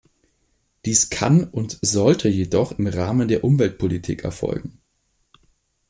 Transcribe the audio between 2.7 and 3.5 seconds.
im Rahmen der